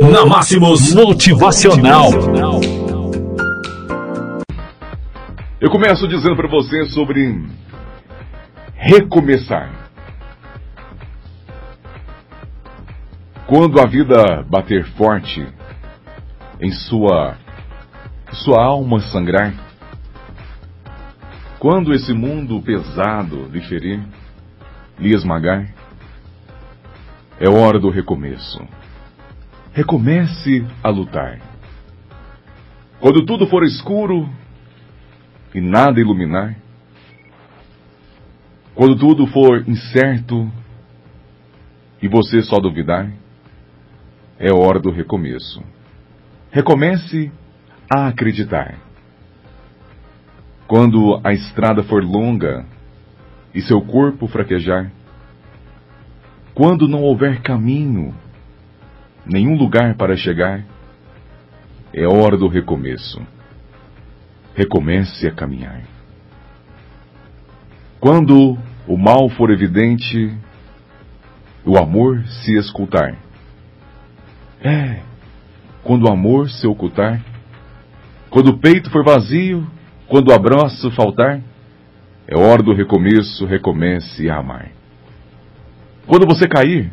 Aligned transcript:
Na 0.00 0.24
Máximos 0.24 0.94
Motivacional. 0.94 2.10
Eu 5.60 5.70
começo 5.70 6.06
dizendo 6.06 6.36
para 6.36 6.48
você 6.48 6.86
sobre 6.86 7.44
recomeçar. 8.74 9.90
Quando 13.46 13.80
a 13.80 13.86
vida 13.86 14.42
bater 14.48 14.84
forte 14.92 15.44
em 16.60 16.70
sua 16.70 17.36
sua 18.32 18.62
alma 18.62 19.00
sangrar, 19.00 19.52
quando 21.58 21.92
esse 21.92 22.12
mundo 22.12 22.62
pesado 22.62 23.48
lhe 23.50 23.60
ferir, 23.62 24.00
lhe 24.96 25.12
esmagar, 25.12 25.66
é 27.40 27.48
hora 27.48 27.80
do 27.80 27.90
recomeço. 27.90 28.60
Recomece 29.78 30.66
a 30.82 30.88
lutar. 30.88 31.38
Quando 32.98 33.24
tudo 33.24 33.46
for 33.46 33.62
escuro 33.62 34.28
e 35.54 35.60
nada 35.60 36.00
iluminar, 36.00 36.56
quando 38.74 38.96
tudo 38.96 39.24
for 39.28 39.62
incerto 39.68 40.50
e 42.02 42.08
você 42.08 42.42
só 42.42 42.58
duvidar, 42.58 43.08
é 44.36 44.52
hora 44.52 44.80
do 44.80 44.90
recomeço. 44.90 45.62
Recomece 46.50 47.30
a 47.88 48.08
acreditar. 48.08 48.80
Quando 50.66 51.20
a 51.22 51.32
estrada 51.32 51.84
for 51.84 52.02
longa 52.02 52.66
e 53.54 53.62
seu 53.62 53.80
corpo 53.80 54.26
fraquejar, 54.26 54.90
quando 56.52 56.88
não 56.88 57.04
houver 57.04 57.42
caminho, 57.42 58.12
nenhum 59.28 59.56
lugar 59.56 59.94
para 59.94 60.16
chegar, 60.16 60.64
é 61.92 62.06
hora 62.06 62.36
do 62.36 62.48
recomeço. 62.48 63.20
Recomece 64.54 65.26
a 65.26 65.32
caminhar. 65.32 65.82
Quando 68.00 68.56
o 68.86 68.96
mal 68.96 69.28
for 69.28 69.50
evidente, 69.50 70.34
o 71.64 71.76
amor 71.76 72.24
se 72.26 72.56
escutar. 72.56 73.16
É, 74.62 75.00
quando 75.84 76.06
o 76.06 76.12
amor 76.12 76.50
se 76.50 76.66
ocultar, 76.66 77.22
quando 78.30 78.48
o 78.48 78.58
peito 78.58 78.90
for 78.90 79.04
vazio, 79.04 79.66
quando 80.08 80.28
o 80.28 80.34
abraço 80.34 80.90
faltar, 80.92 81.40
é 82.26 82.36
hora 82.36 82.62
do 82.62 82.74
recomeço, 82.74 83.46
recomece 83.46 84.28
a 84.28 84.38
amar. 84.38 84.70
Quando 86.06 86.26
você 86.26 86.46
cair 86.46 86.90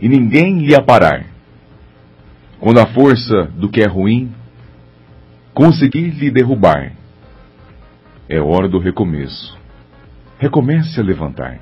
e 0.00 0.08
ninguém 0.08 0.58
lhe 0.58 0.80
parar, 0.82 1.24
quando 2.60 2.78
a 2.78 2.86
força 2.86 3.44
do 3.56 3.70
que 3.70 3.80
é 3.80 3.86
ruim 3.86 4.30
conseguir 5.54 6.10
lhe 6.10 6.30
derrubar, 6.30 6.92
é 8.28 8.38
hora 8.38 8.68
do 8.68 8.78
recomeço. 8.78 9.58
Recomece 10.38 11.00
a 11.00 11.02
levantar. 11.02 11.58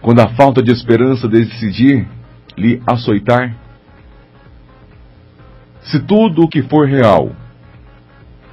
Quando 0.00 0.20
a 0.20 0.28
falta 0.30 0.62
de 0.62 0.72
esperança 0.72 1.28
decidir 1.28 2.08
lhe 2.56 2.82
açoitar, 2.86 3.54
se 5.82 6.00
tudo 6.00 6.42
o 6.42 6.48
que 6.48 6.62
for 6.62 6.88
real 6.88 7.30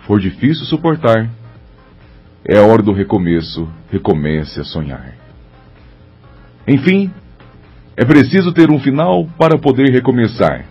for 0.05 0.19
difícil 0.19 0.65
suportar, 0.65 1.29
é 2.45 2.59
hora 2.59 2.81
do 2.81 2.91
recomeço, 2.91 3.69
recomece 3.91 4.59
a 4.59 4.63
sonhar. 4.63 5.13
Enfim, 6.67 7.11
é 7.95 8.03
preciso 8.03 8.51
ter 8.51 8.69
um 8.69 8.79
final 8.79 9.27
para 9.37 9.57
poder 9.57 9.91
recomeçar. 9.91 10.65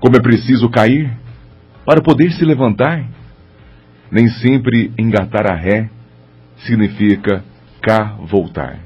Como 0.00 0.16
é 0.16 0.20
preciso 0.20 0.70
cair 0.70 1.10
para 1.84 2.00
poder 2.00 2.32
se 2.32 2.44
levantar. 2.44 3.04
Nem 4.10 4.28
sempre 4.28 4.92
engatar 4.98 5.46
a 5.46 5.54
ré 5.54 5.88
significa 6.64 7.44
cá 7.80 8.16
voltar. 8.24 8.80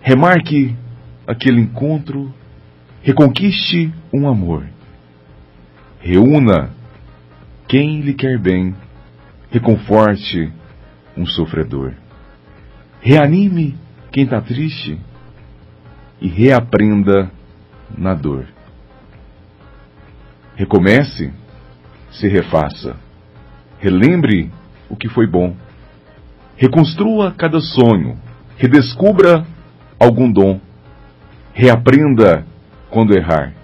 Remarque 0.00 0.76
aquele 1.26 1.60
encontro, 1.60 2.32
reconquiste 3.02 3.92
um 4.12 4.28
amor. 4.28 4.66
Reúna 6.00 6.70
quem 7.66 8.00
lhe 8.00 8.14
quer 8.14 8.38
bem, 8.38 8.74
reconforte 9.50 10.52
um 11.16 11.26
sofredor. 11.26 11.94
Reanime 13.00 13.76
quem 14.10 14.24
está 14.24 14.40
triste 14.40 14.98
e 16.20 16.28
reaprenda 16.28 17.30
na 17.96 18.14
dor. 18.14 18.46
Recomece, 20.54 21.32
se 22.10 22.28
refaça. 22.28 22.96
Relembre 23.78 24.50
o 24.88 24.96
que 24.96 25.08
foi 25.08 25.26
bom. 25.26 25.56
Reconstrua 26.56 27.32
cada 27.32 27.60
sonho. 27.60 28.18
Redescubra 28.58 29.46
algum 29.98 30.30
dom. 30.30 30.60
Reaprenda 31.54 32.44
quando 32.90 33.16
errar. 33.16 33.54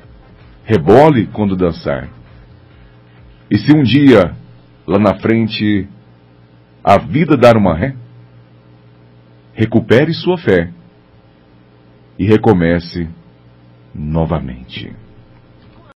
Rebole 0.64 1.26
quando 1.26 1.54
dançar. 1.54 2.08
E 3.50 3.58
se 3.58 3.72
um 3.76 3.82
dia, 3.82 4.34
lá 4.86 4.98
na 4.98 5.20
frente, 5.20 5.86
a 6.82 6.98
vida 6.98 7.36
dar 7.36 7.56
uma 7.56 7.76
ré, 7.76 7.94
recupere 9.54 10.12
sua 10.14 10.38
fé 10.38 10.70
e 12.19 12.27
recomece 12.27 13.09
novamente. 13.94 15.05